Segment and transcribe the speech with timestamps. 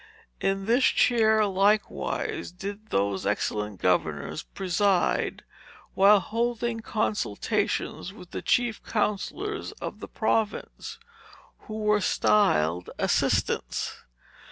[0.39, 5.43] In this chair, likewise, did those excellent governors preside,
[5.93, 10.97] while holding consultations with the chief counsellors of the province,
[11.67, 13.99] who were styled Assistants.